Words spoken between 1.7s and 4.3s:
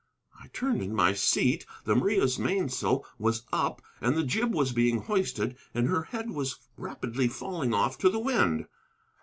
The Maria's mainsail was up, and the